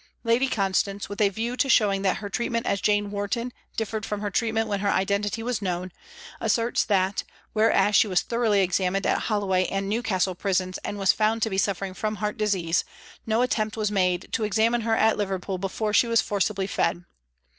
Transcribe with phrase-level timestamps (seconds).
[0.23, 4.21] Lady Constance, with a view to showing that her treatment as' Jane Warton' differed from
[4.21, 5.91] her treatment when her identity was known,
[6.39, 11.43] asserts that, whereas she was thoroughly examined at Holloway and Newcastle Prisons and was found
[11.43, 12.83] to be suffering from heart disease,
[13.27, 17.03] no attempt was made to examine her at Liverpool before she was forcibly fed.